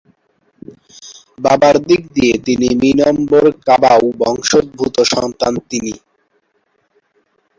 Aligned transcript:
বাবার 1.39 1.75
দিক 1.87 2.01
দিয়ে 2.15 2.33
তিনি 2.45 2.67
মিনম্বরকাবাউ 2.81 4.03
বংশোদ্ভূত 4.21 4.95
সন্তান 5.13 5.53
তিনি। 5.69 5.93